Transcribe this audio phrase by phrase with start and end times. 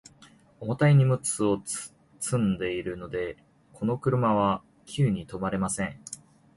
[0.59, 1.61] 重たい荷物を
[2.19, 3.37] 積んでいるので、
[3.71, 6.01] この車は急に止まれません。